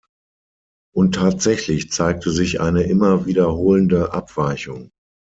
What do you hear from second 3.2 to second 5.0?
wiederholende Abweichung.